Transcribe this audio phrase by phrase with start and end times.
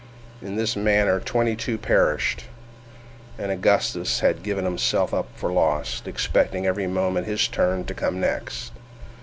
[0.41, 2.45] In this manner twenty two perished,
[3.37, 7.93] and Augustus had given himself up for lost, expecting every moment his own turn to
[7.93, 8.71] come next.